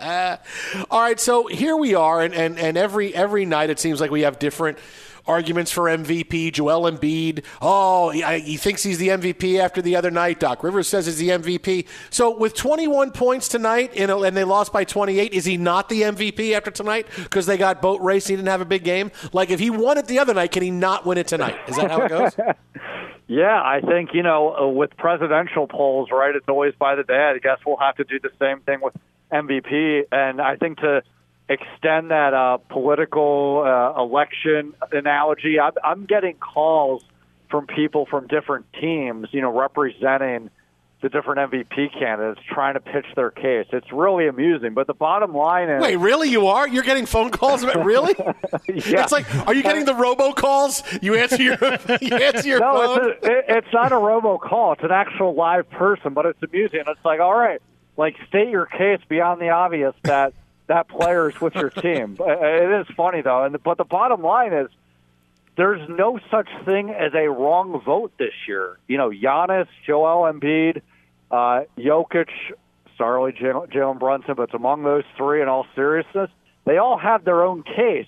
[0.90, 4.12] All right, so here we are, and, and, and every every night it seems like
[4.12, 4.78] we have different
[5.28, 6.52] arguments for MVP.
[6.52, 10.40] Joel Embiid, oh, he, I- he thinks he's the MVP after the other night.
[10.40, 11.86] Doc Rivers says he's the MVP.
[12.10, 15.88] So with 21 points tonight, you know, and they lost by 28, is he not
[15.88, 18.26] the MVP after tonight because they got boat race?
[18.26, 19.10] He didn't have a big game.
[19.32, 21.56] Like if he won it the other night, can he not win it tonight?
[21.68, 22.32] Is that how it goes?
[23.30, 27.30] Yeah, I think, you know, uh, with presidential polls, right, it's always by the day.
[27.34, 28.94] I guess we'll have to do the same thing with
[29.30, 30.04] MVP.
[30.10, 31.02] And I think to
[31.48, 37.04] extend that uh, political uh, election analogy, I'm, I'm getting calls
[37.50, 40.50] from people from different teams, you know, representing
[41.00, 43.66] the different MVP candidates trying to pitch their case.
[43.72, 44.74] It's really amusing.
[44.74, 45.80] But the bottom line is.
[45.80, 46.28] Wait, really?
[46.28, 46.66] You are?
[46.66, 47.62] You're getting phone calls?
[47.62, 48.14] About, really?
[48.68, 49.02] Yeah.
[49.02, 51.02] It's like, are you getting the robocalls?
[51.02, 51.56] You answer your,
[52.00, 53.10] you answer your no, phone.
[53.10, 54.74] it's, a, it, it's not a robocall.
[54.74, 56.82] It's an actual live person, but it's amusing.
[56.86, 57.60] It's like, all right,
[57.96, 60.32] like state your case beyond the obvious that
[60.68, 62.16] that player is with your team.
[62.20, 64.68] Uh, It is funny though, and but the bottom line is
[65.56, 68.78] there's no such thing as a wrong vote this year.
[68.86, 70.82] You know, Giannis, Joel Embiid,
[71.30, 72.28] uh, Jokic,
[72.96, 75.42] sorry, Jalen Jalen Brunson, but it's among those three.
[75.42, 76.30] In all seriousness,
[76.64, 78.06] they all have their own case,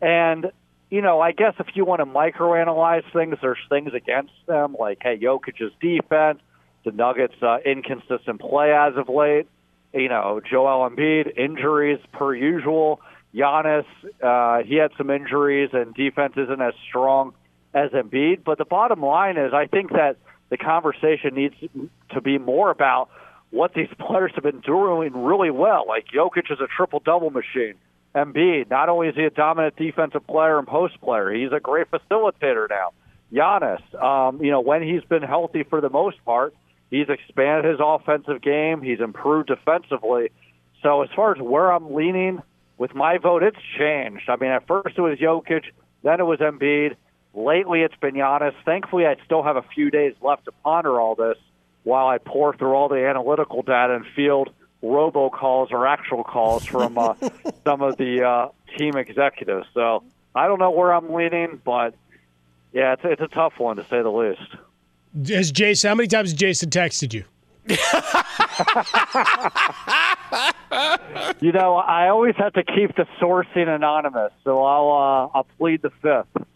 [0.00, 0.50] and
[0.90, 4.98] you know, I guess if you want to microanalyze things, there's things against them, like
[5.02, 6.40] hey, Jokic's defense,
[6.84, 9.46] the Nuggets' uh, inconsistent play as of late.
[9.92, 13.00] You know, Joel Embiid injuries per usual.
[13.34, 13.84] Giannis,
[14.22, 17.34] uh, he had some injuries, and defense isn't as strong
[17.74, 18.44] as Embiid.
[18.44, 20.16] But the bottom line is, I think that
[20.50, 21.54] the conversation needs
[22.10, 23.08] to be more about
[23.50, 25.84] what these players have been doing really well.
[25.86, 27.74] Like Jokic is a triple double machine.
[28.14, 31.86] Embiid, not only is he a dominant defensive player and post player, he's a great
[31.90, 32.92] facilitator now.
[33.32, 36.54] Giannis, um, you know, when he's been healthy for the most part,
[36.90, 38.82] he's expanded his offensive game.
[38.82, 40.30] He's improved defensively.
[40.82, 42.42] So as far as where I'm leaning
[42.76, 44.28] with my vote, it's changed.
[44.28, 45.64] I mean, at first it was Jokic,
[46.02, 46.96] then it was Embiid.
[47.34, 48.54] Lately, it's been Giannis.
[48.64, 51.36] Thankfully, I still have a few days left to ponder all this
[51.82, 54.50] while I pour through all the analytical data and field
[54.82, 57.14] robocalls or actual calls from uh,
[57.64, 59.66] some of the uh, team executives.
[59.74, 61.94] So I don't know where I'm leaning, but
[62.72, 64.56] yeah, it's, it's a tough one to say the least.
[65.28, 67.24] Has Jason, how many times has Jason texted you?
[71.40, 75.82] You know, I always have to keep the sourcing anonymous, so I'll uh, I'll plead
[75.82, 76.46] the fifth.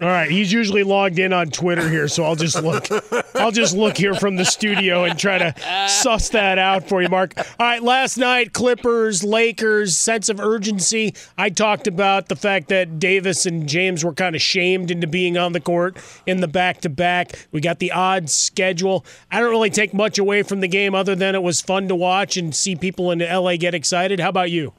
[0.00, 2.86] All right, he's usually logged in on Twitter here, so I'll just look.
[3.34, 5.54] I'll just look here from the studio and try to
[5.88, 7.34] suss that out for you, Mark.
[7.36, 11.14] All right, last night Clippers, Lakers, sense of urgency.
[11.36, 15.36] I talked about the fact that Davis and James were kind of shamed into being
[15.36, 17.48] on the court in the back-to-back.
[17.52, 19.04] We got the odd schedule.
[19.30, 21.94] I don't really take much away from the game other than it was fun to
[21.94, 24.18] watch and see people in LA get excited.
[24.18, 24.72] How about you?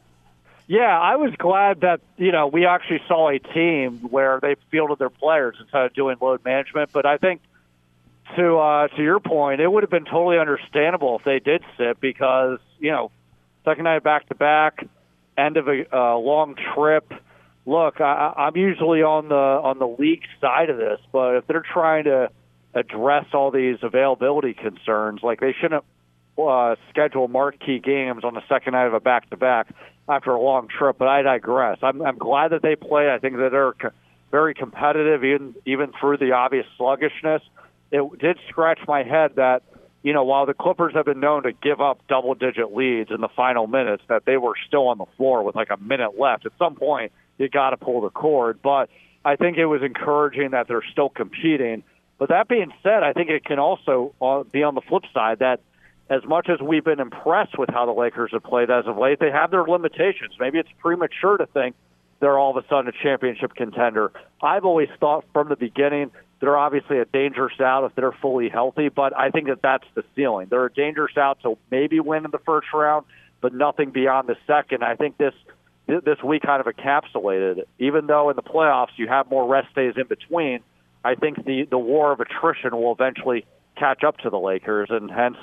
[0.67, 4.97] Yeah, I was glad that you know we actually saw a team where they fielded
[4.97, 6.91] their players instead of doing load management.
[6.91, 7.41] But I think
[8.35, 11.99] to uh, to your point, it would have been totally understandable if they did sit
[12.01, 13.11] because you know
[13.63, 14.87] second night back to back,
[15.37, 17.13] end of a uh, long trip.
[17.67, 21.65] Look, I, I'm usually on the on the league side of this, but if they're
[21.73, 22.31] trying to
[22.73, 25.83] address all these availability concerns, like they shouldn't
[26.37, 29.67] uh, schedule marquee games on the second night of a back to back
[30.07, 30.97] after a long trip.
[30.97, 31.79] But I digress.
[31.81, 33.09] I'm, I'm glad that they play.
[33.09, 33.91] I think that they're co-
[34.31, 37.41] very competitive, even even through the obvious sluggishness.
[37.91, 39.63] It did scratch my head that
[40.03, 43.29] you know while the Clippers have been known to give up double-digit leads in the
[43.29, 46.45] final minutes, that they were still on the floor with like a minute left.
[46.45, 48.59] At some point, you got to pull the cord.
[48.61, 48.89] But
[49.23, 51.83] I think it was encouraging that they're still competing.
[52.17, 55.39] But that being said, I think it can also uh, be on the flip side
[55.39, 55.59] that
[56.09, 59.19] as much as we've been impressed with how the Lakers have played as of late,
[59.19, 60.35] they have their limitations.
[60.39, 61.75] Maybe it's premature to think
[62.19, 64.11] they're all of a sudden a championship contender.
[64.41, 68.89] I've always thought from the beginning they're obviously a dangerous out if they're fully healthy,
[68.89, 70.47] but I think that that's the ceiling.
[70.49, 73.05] They're a dangerous out to maybe win in the first round,
[73.41, 74.83] but nothing beyond the second.
[74.83, 75.33] I think this
[75.87, 77.59] this week kind of encapsulated.
[77.59, 77.69] It.
[77.79, 80.59] Even though in the playoffs you have more rest days in between,
[81.03, 83.45] I think the the war of attrition will eventually
[83.77, 85.37] catch up to the Lakers, and hence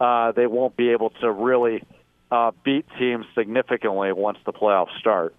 [0.00, 1.82] uh, they won't be able to really
[2.30, 5.34] uh, beat teams significantly once the playoffs start.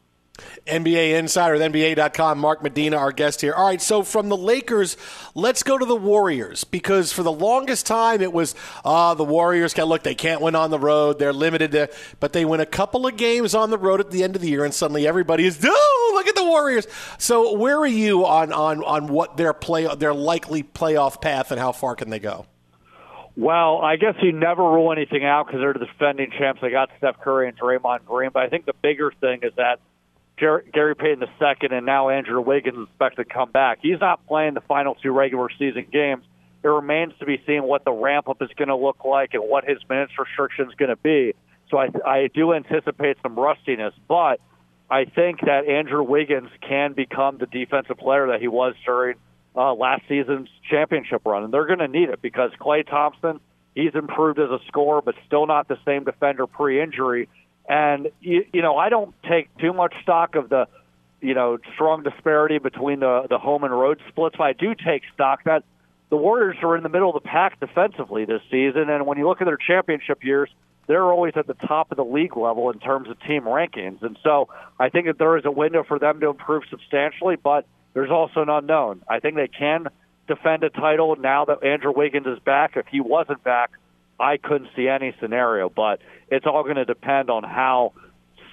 [0.68, 3.54] NBA insider at NBA.com, Mark Medina, our guest here.
[3.54, 4.98] All right, so from the Lakers,
[5.36, 9.74] let's go to the Warriors because for the longest time it was, uh, the Warriors
[9.74, 11.20] can look, they can't win on the road.
[11.20, 14.24] They're limited to, but they win a couple of games on the road at the
[14.24, 16.88] end of the year, and suddenly everybody is, oh, look at the Warriors.
[17.18, 21.60] So where are you on, on, on what their play, their likely playoff path and
[21.60, 22.46] how far can they go?
[23.40, 26.60] Well, I guess you never rule anything out because they're the defending champs.
[26.62, 29.80] They got Steph Curry and Draymond Green, but I think the bigger thing is that
[30.36, 33.80] Gary Payton II and now Andrew Wiggins is expected to come back.
[33.82, 36.26] He's not playing the final two regular season games.
[36.62, 39.44] It remains to be seen what the ramp up is going to look like and
[39.44, 41.34] what his minutes restriction is going to be.
[41.70, 44.42] So I, I do anticipate some rustiness, but
[44.92, 49.16] I think that Andrew Wiggins can become the defensive player that he was during
[49.56, 53.40] uh, last season's championship run, and they're going to need it because Klay Thompson,
[53.76, 57.28] he's improved as a scorer, but still not the same defender pre-injury.
[57.68, 60.68] And you, you know, I don't take too much stock of the,
[61.22, 64.36] you know, strong disparity between the the home and road splits.
[64.38, 65.64] But I do take stock that
[66.10, 68.90] the Warriors are in the middle of the pack defensively this season.
[68.90, 70.50] And when you look at their championship years,
[70.88, 74.02] they're always at the top of the league level in terms of team rankings.
[74.02, 77.68] And so I think that there is a window for them to improve substantially, but
[78.00, 79.02] there's also an unknown.
[79.10, 79.88] I think they can
[80.26, 82.78] defend a title now that Andrew Wiggins is back.
[82.78, 83.72] If he wasn't back,
[84.18, 87.92] I couldn't see any scenario, but it's all going to depend on how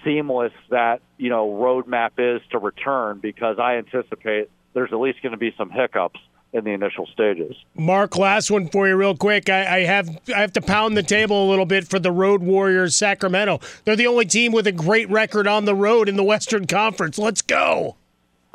[0.05, 5.31] seamless that you know roadmap is to return because I anticipate there's at least going
[5.31, 6.19] to be some hiccups
[6.53, 7.55] in the initial stages.
[7.77, 9.49] Mark, last one for you, real quick.
[9.49, 12.43] I, I, have I have to pound the table a little bit for the Road
[12.43, 13.61] Warriors, Sacramento.
[13.85, 17.17] They're the only team with a great record on the road in the Western Conference.
[17.17, 17.95] Let's go.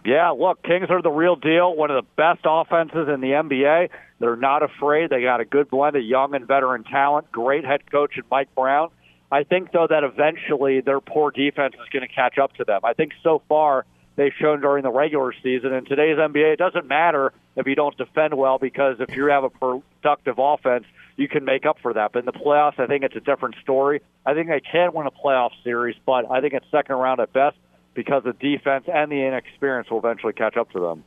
[0.03, 1.75] Yeah, look, Kings are the real deal.
[1.75, 3.89] One of the best offenses in the NBA.
[4.19, 5.09] They're not afraid.
[5.09, 7.31] They got a good blend of young and veteran talent.
[7.31, 8.89] Great head coach in Mike Brown.
[9.31, 12.81] I think though that eventually their poor defense is going to catch up to them.
[12.83, 13.85] I think so far
[14.15, 15.73] they've shown during the regular season.
[15.73, 19.43] In today's NBA, it doesn't matter if you don't defend well because if you have
[19.43, 20.85] a productive offense,
[21.15, 22.11] you can make up for that.
[22.11, 24.01] But in the playoffs, I think it's a different story.
[24.25, 27.31] I think they can win a playoff series, but I think it's second round at
[27.31, 27.55] best
[27.93, 31.03] because the defense and the inexperience will eventually catch up to them.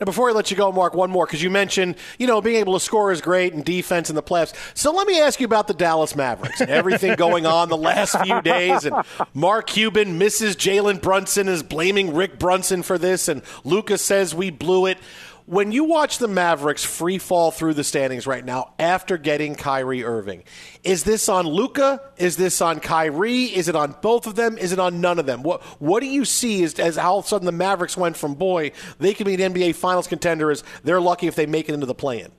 [0.00, 2.56] Now, before I let you go, Mark, one more because you mentioned, you know, being
[2.56, 4.54] able to score is great and defense in the playoffs.
[4.76, 8.16] So let me ask you about the Dallas Mavericks and everything going on the last
[8.22, 8.84] few days.
[8.84, 8.96] And
[9.34, 14.50] Mark Cuban misses Jalen Brunson, is blaming Rick Brunson for this, and Lucas says we
[14.50, 14.98] blew it.
[15.46, 20.02] When you watch the Mavericks free fall through the standings right now after getting Kyrie
[20.02, 20.42] Irving,
[20.82, 22.00] is this on Luka?
[22.16, 23.44] Is this on Kyrie?
[23.44, 24.56] Is it on both of them?
[24.56, 25.42] Is it on none of them?
[25.42, 28.34] What What do you see as, as all of a sudden the Mavericks went from
[28.34, 31.74] boy they can be an NBA Finals contender as they're lucky if they make it
[31.74, 32.32] into the play-in?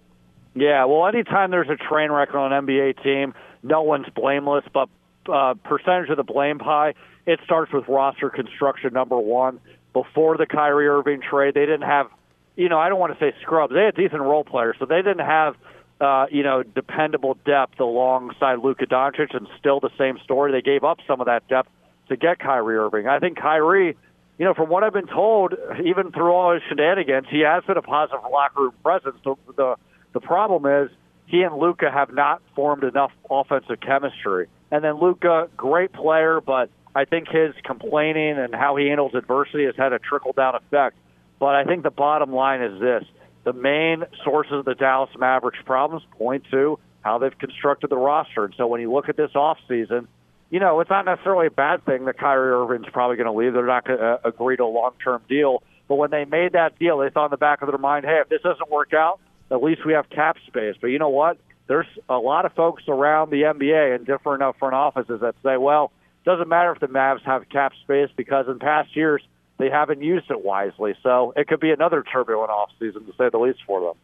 [0.56, 4.90] Yeah, well, anytime there's a train wreck on an NBA team, no one's blameless, but
[5.32, 6.96] uh, percentage of the blame pie,
[7.28, 9.60] it starts with roster construction number one.
[9.94, 12.08] Before the Kyrie Irving trade, they didn't have
[12.56, 13.74] you know, I don't want to say scrubs.
[13.74, 15.56] They had decent role players, so they didn't have,
[16.00, 20.52] uh, you know, dependable depth alongside Luka Doncic, and still the same story.
[20.52, 21.70] They gave up some of that depth
[22.10, 23.08] to get Kyrie Irving.
[23.08, 23.98] I think Kyrie,
[24.38, 27.78] you know, from what I've been told, even through all his shenanigans, he has been
[27.78, 29.18] a positive locker room presence.
[29.24, 29.76] The the,
[30.14, 30.92] the problem is
[31.28, 34.48] he and Luka have not formed enough offensive chemistry.
[34.72, 39.66] And then Luka, great player, but I think his complaining and how he handles adversity
[39.66, 40.96] has had a trickle down effect
[41.40, 43.04] but I think the bottom line is this
[43.44, 48.46] the main sources of the Dallas Mavericks problems point to how they've constructed the roster.
[48.46, 50.08] And so when you look at this offseason,
[50.50, 53.54] you know, it's not necessarily a bad thing that Kyrie Irving's probably going to leave.
[53.54, 55.62] They're not going to uh, agree to a long term deal.
[55.88, 58.20] But when they made that deal, they thought in the back of their mind, hey,
[58.22, 59.20] if this doesn't work out,
[59.52, 60.76] at least we have cap space.
[60.82, 61.38] But you know what?
[61.68, 65.58] There's a lot of folks around the NBA and different uh, front offices that say,
[65.58, 65.92] well,
[66.24, 69.22] it doesn't matter if the Mavs have cap space because in past years,
[69.58, 70.96] they haven't used it wisely.
[71.04, 73.96] So it could be another turbulent offseason, to say the least, for them.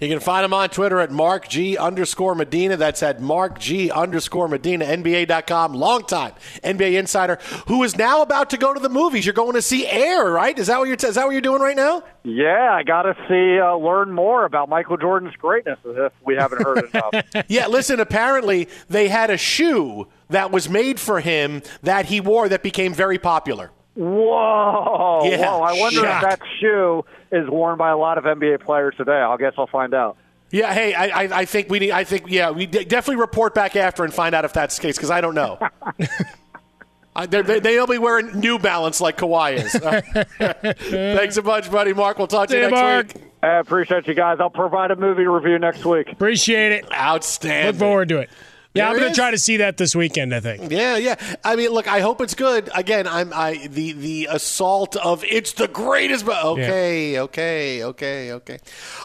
[0.00, 2.76] You can find him on Twitter at Mark G underscore Medina.
[2.76, 6.32] That's at Mark G underscore Medina, NBA.com, longtime
[6.62, 9.26] NBA insider, who is now about to go to the movies.
[9.26, 10.56] You're going to see Air, right?
[10.58, 12.02] Is that what you're, is that what you're doing right now?
[12.22, 16.62] Yeah, I got to see, uh, learn more about Michael Jordan's greatness if we haven't
[16.62, 17.44] heard enough.
[17.48, 22.48] yeah, listen, apparently they had a shoe that was made for him that he wore
[22.48, 23.70] that became very popular.
[23.94, 25.20] Whoa!
[25.24, 25.62] Yeah, Whoa!
[25.62, 26.22] I wonder shock.
[26.22, 29.12] if that shoe is worn by a lot of NBA players today.
[29.20, 30.16] I guess I'll find out.
[30.50, 31.90] Yeah, hey, I, I, I think we need.
[31.90, 34.82] I think yeah, we de- definitely report back after and find out if that's the
[34.82, 35.58] case because I don't know.
[37.16, 39.72] I, they're- they, they'll be wearing New Balance like Kawhi is.
[40.90, 41.92] Thanks a bunch, buddy.
[41.92, 43.14] Mark, we'll talk to you you, next Mark.
[43.14, 43.24] week.
[43.42, 44.38] I appreciate you guys.
[44.40, 46.10] I'll provide a movie review next week.
[46.10, 46.92] Appreciate it.
[46.92, 47.72] Outstanding.
[47.72, 48.30] Look forward to it.
[48.74, 50.34] Yeah, There I'm going to try to see that this weekend.
[50.34, 50.70] I think.
[50.72, 51.14] Yeah, yeah.
[51.44, 52.68] I mean, look, I hope it's good.
[52.74, 56.26] Again, I'm I the the assault of it's the greatest.
[56.26, 58.58] But okay, okay, okay, okay.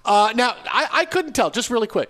[0.03, 1.51] Uh, now, I, I couldn't tell.
[1.51, 2.09] Just really quick.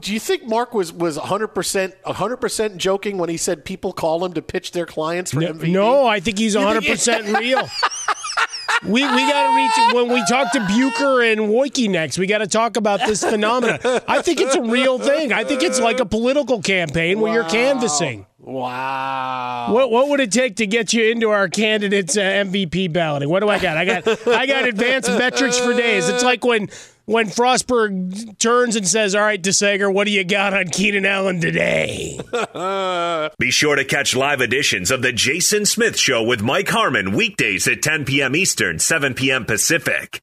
[0.00, 3.94] Do you think Mark was was 100 percent 100 percent joking when he said people
[3.94, 5.72] call him to pitch their clients for No, MVP?
[5.72, 7.66] no, I think he's 100% real.
[8.82, 12.18] We, we got to reach when we talk to Bucher and Woike next.
[12.18, 13.78] We got to talk about this phenomenon.
[14.08, 15.32] I think it's a real thing.
[15.32, 18.26] I think it's like a political campaign where you're canvassing.
[18.38, 19.68] Wow.
[19.72, 23.28] What what would it take to get you into our candidates uh, MVP balloting?
[23.28, 23.76] What do I got?
[23.76, 26.08] I got I got advanced metrics for days.
[26.08, 26.70] It's like when
[27.10, 31.40] when Frostberg turns and says, "All right, DeSager, what do you got on Keenan Allen
[31.40, 32.20] today?"
[33.38, 37.66] Be sure to catch live editions of The Jason Smith Show with Mike Harmon weekdays
[37.68, 38.36] at 10 p.m.
[38.36, 39.44] Eastern, 7 p.m.
[39.44, 40.22] Pacific.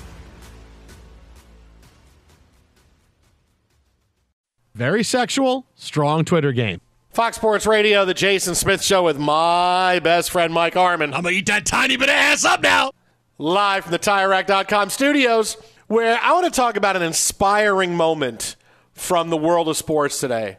[4.73, 6.81] Very sexual, strong Twitter game.
[7.11, 11.13] Fox Sports Radio, the Jason Smith Show with my best friend Mike Harmon.
[11.13, 12.91] I'm gonna eat that tiny bit of ass up now.
[13.37, 15.57] LIV from the TireRack.com studios,
[15.87, 18.55] where I want to talk about an inspiring moment
[18.93, 20.57] from the world of sports today.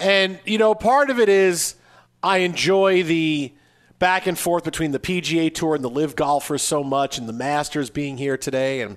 [0.00, 1.76] And you know, part of it is
[2.24, 3.52] I enjoy the
[4.00, 7.32] back and forth between the PGA Tour and the Live golfers so much, and the
[7.32, 8.96] Masters being here today, and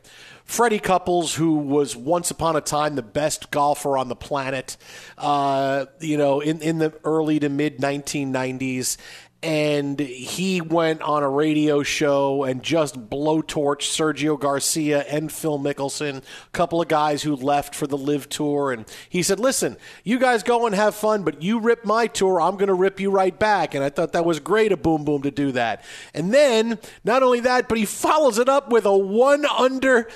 [0.52, 4.76] Freddie Couples, who was once upon a time the best golfer on the planet,
[5.18, 8.98] uh, you know, in, in the early to mid 1990s,
[9.42, 16.18] and he went on a radio show and just blowtorched Sergio Garcia and Phil Mickelson,
[16.18, 18.72] a couple of guys who left for the LIV tour.
[18.72, 22.42] And he said, Listen, you guys go and have fun, but you rip my tour,
[22.42, 23.74] I'm going to rip you right back.
[23.74, 25.84] And I thought that was great of Boom Boom to do that.
[26.14, 30.08] And then, not only that, but he follows it up with a one under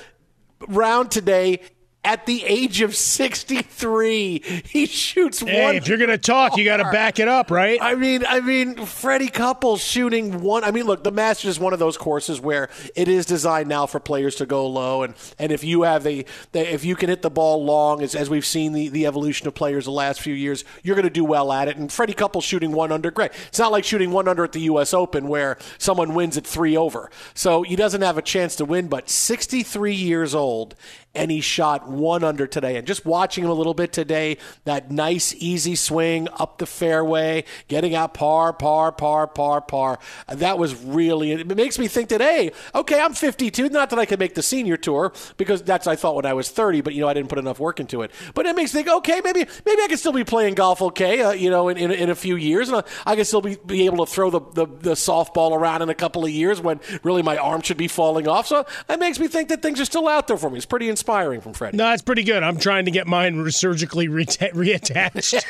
[0.68, 1.60] round today
[2.06, 4.42] at the age of 63.
[4.66, 5.76] He shoots Hey, one.
[5.76, 7.80] if you're going to talk, you got to back it up, right?
[7.82, 10.64] I mean, I mean, Freddie Couples shooting one.
[10.64, 13.86] I mean, look, the Masters is one of those courses where it is designed now
[13.86, 17.10] for players to go low, and, and if you have the, the if you can
[17.10, 20.22] hit the ball long, as, as we've seen the, the evolution of players the last
[20.22, 21.78] few years, you're going to do well at it.
[21.78, 23.32] And Freddie Couples shooting one under, great.
[23.48, 24.94] It's not like shooting one under at the U.S.
[24.94, 28.88] Open where someone wins at three over, so he doesn't have a chance to win.
[28.88, 30.76] But 63 years old,
[31.14, 32.78] and he shot one under today.
[32.78, 37.44] And just watching him a little bit today, that nice, easy swing up the fairway,
[37.68, 40.00] getting out par, par, par, par, par.
[40.28, 43.70] That was really, it makes me think that, hey, okay, I'm 52.
[43.70, 46.50] Not that I can make the senior tour, because that's I thought when I was
[46.50, 48.12] 30, but, you know, I didn't put enough work into it.
[48.34, 51.22] But it makes me think, okay, maybe maybe I can still be playing golf okay,
[51.22, 52.70] uh, you know, in, in, in a few years.
[52.70, 55.90] And I can still be, be able to throw the, the, the softball around in
[55.90, 58.48] a couple of years when really my arm should be falling off.
[58.48, 60.58] So it makes me think that things are still out there for me.
[60.58, 61.78] It's pretty inspiring from Freddie.
[61.78, 62.44] No, it's pretty good.
[62.44, 65.44] I'm trying to get mine surgically reattached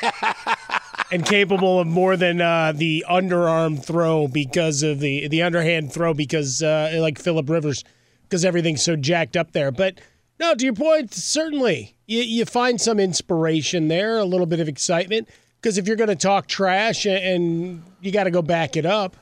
[1.12, 6.14] and capable of more than uh, the underarm throw because of the the underhand throw
[6.14, 7.84] because uh, like Philip Rivers
[8.24, 9.72] because everything's so jacked up there.
[9.72, 10.00] But
[10.40, 14.68] no, to your point, certainly you, you find some inspiration there, a little bit of
[14.68, 15.30] excitement
[15.62, 19.16] because if you're going to talk trash and you got to go back it up,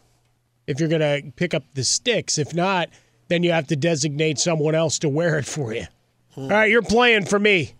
[0.68, 2.90] if you're going to pick up the sticks, if not,
[3.28, 5.86] then you have to designate someone else to wear it for you.
[6.36, 7.74] All right, you're playing for me.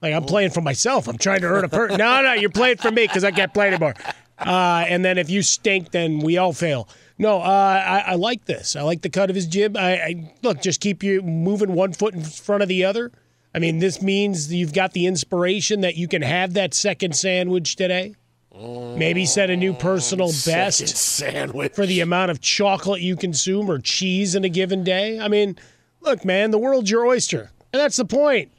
[0.00, 1.08] Like I'm playing for myself.
[1.08, 1.98] I'm trying to earn a person.
[1.98, 3.94] No, no, you're playing for me because I can't play anymore.
[4.38, 6.88] Uh, and then if you stink, then we all fail.
[7.18, 8.76] No, uh, I, I like this.
[8.76, 9.76] I like the cut of his jib.
[9.76, 13.10] I, I look, just keep you moving one foot in front of the other.
[13.52, 17.74] I mean, this means you've got the inspiration that you can have that second sandwich
[17.74, 18.14] today.
[18.54, 21.74] Maybe set a new personal best sandwich.
[21.74, 25.20] for the amount of chocolate you consume or cheese in a given day.
[25.20, 25.56] I mean,
[26.00, 27.50] look, man, the world's your oyster.
[27.72, 28.50] And that's the point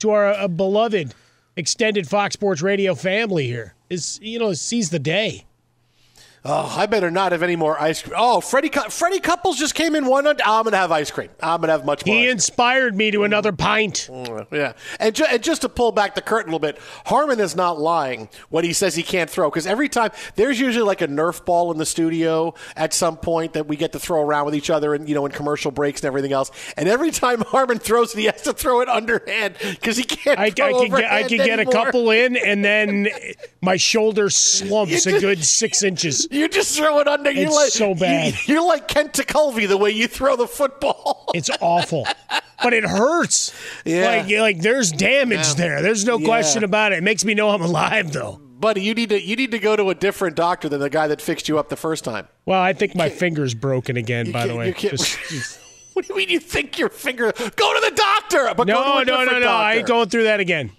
[0.00, 1.14] to our uh, beloved
[1.56, 5.45] extended Fox Sports Radio family here is, you know, seize the day.
[6.48, 8.14] Oh, I better not have any more ice cream.
[8.16, 10.26] Oh, Freddie, Freddie Couples just came in one.
[10.26, 11.28] I'm gonna have ice cream.
[11.42, 12.14] I'm gonna have much more.
[12.14, 14.08] He inspired me to another pint.
[14.08, 14.46] cream.
[14.52, 17.56] Yeah, and, ju- and just to pull back the curtain a little bit, Harmon is
[17.56, 21.08] not lying when he says he can't throw because every time there's usually like a
[21.08, 24.54] Nerf ball in the studio at some point that we get to throw around with
[24.54, 26.50] each other, and you know, in commercial breaks and everything else.
[26.76, 30.38] And every time Harmon throws it, he has to throw it underhand because he can't.
[30.38, 33.08] I, I could get, I could get a couple in, and then
[33.60, 36.28] my shoulder slumps a good six inches.
[36.36, 37.30] You just throw it under.
[37.30, 38.34] You're It's like, so bad.
[38.46, 41.30] You, are like Kent Tekulve the way you throw the football.
[41.34, 42.06] It's awful,
[42.62, 43.52] but it hurts.
[43.84, 44.22] Yeah.
[44.22, 45.54] Like, like there's damage Yeah.
[45.54, 45.82] there.
[45.82, 46.26] There's no Yeah.
[46.26, 46.98] question about it.
[46.98, 48.40] It makes me know I'm alive, though.
[48.58, 51.08] Buddy, you need to you need to go to a different doctor than the guy
[51.08, 52.26] that fixed you up the first time.
[52.46, 54.32] Well, I think my finger's broken again.
[54.32, 55.60] By the way, Just-
[55.92, 57.32] What do you mean you think your finger?
[57.56, 58.54] Go to the doctor.
[58.56, 59.50] But go no, to a no, no, different no.
[59.50, 60.70] I ain't going through that again.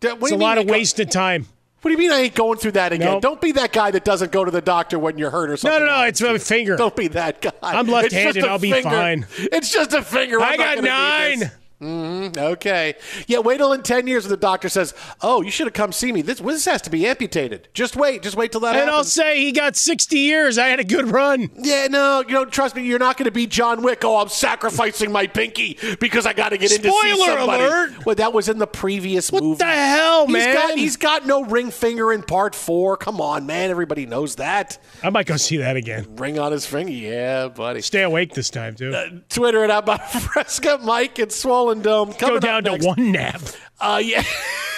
[0.00, 1.46] D- It's a lot of go- wasted time.
[1.82, 3.06] What do you mean I ain't going through that again?
[3.06, 3.22] Nope.
[3.22, 5.80] Don't be that guy that doesn't go to the doctor when you're hurt or something.
[5.80, 6.00] no, no.
[6.00, 6.06] No.
[6.06, 6.76] It's my finger.
[6.76, 7.52] Don't be that guy.
[7.62, 8.44] I'm left-handed.
[8.44, 9.26] a I'll be fine.
[9.38, 10.40] It's just a finger.
[10.40, 11.40] I I'm not got gonna need this.
[11.50, 11.59] nine.
[11.80, 12.94] Mhm, Okay.
[13.26, 15.92] Yeah, wait till in 10 years when the doctor says, oh, you should have come
[15.92, 16.20] see me.
[16.22, 17.68] This, this has to be amputated.
[17.72, 18.22] Just wait.
[18.22, 20.58] Just wait till that And I'll say he got 60 years.
[20.58, 21.50] I had a good run.
[21.56, 24.04] yeah, no, you know, trust me, you're not going to be John Wick.
[24.04, 27.64] Oh, I'm sacrificing my pinky because I got to get in to see Spoiler somebody.
[27.64, 28.06] alert!
[28.06, 29.46] Well, that was in the previous movie.
[29.48, 30.54] What the hell, He's man?
[30.54, 32.96] got, he's got no ring finger in part four.
[32.98, 33.70] Come on, man.
[33.70, 34.78] Everybody knows that.
[35.02, 36.06] I might go see that again.
[36.16, 36.92] Ring on his finger.
[36.92, 37.80] Yeah, buddy.
[37.80, 39.22] Stay awake this time, too.
[39.30, 42.12] Twitter it out by Fresca Mike and Swollen Dome.
[42.18, 43.40] Go down to one nap.
[43.80, 44.24] Uh, yeah.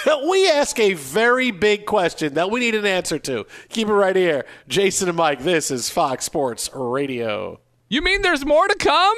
[0.29, 3.45] we ask a very big question that we need an answer to.
[3.69, 4.45] Keep it right here.
[4.67, 7.59] Jason and Mike, this is Fox Sports Radio.
[7.89, 9.17] You mean there's more to come?